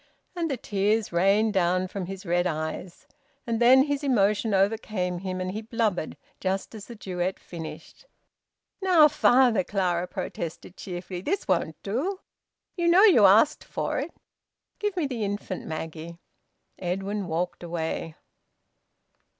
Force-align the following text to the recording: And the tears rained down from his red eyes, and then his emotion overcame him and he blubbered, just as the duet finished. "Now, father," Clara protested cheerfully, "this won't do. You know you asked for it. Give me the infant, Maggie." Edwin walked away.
And 0.35 0.49
the 0.49 0.57
tears 0.57 1.13
rained 1.13 1.53
down 1.53 1.87
from 1.87 2.07
his 2.07 2.25
red 2.25 2.47
eyes, 2.47 3.05
and 3.45 3.59
then 3.61 3.83
his 3.83 4.03
emotion 4.03 4.51
overcame 4.51 5.19
him 5.19 5.39
and 5.39 5.51
he 5.51 5.61
blubbered, 5.61 6.17
just 6.39 6.73
as 6.73 6.87
the 6.87 6.95
duet 6.95 7.39
finished. 7.39 8.07
"Now, 8.81 9.07
father," 9.07 9.63
Clara 9.63 10.07
protested 10.07 10.75
cheerfully, 10.75 11.21
"this 11.21 11.47
won't 11.47 11.75
do. 11.83 12.19
You 12.75 12.87
know 12.87 13.03
you 13.03 13.27
asked 13.27 13.63
for 13.63 13.99
it. 13.99 14.09
Give 14.79 14.97
me 14.97 15.05
the 15.05 15.23
infant, 15.23 15.67
Maggie." 15.67 16.17
Edwin 16.79 17.27
walked 17.27 17.61
away. 17.61 18.15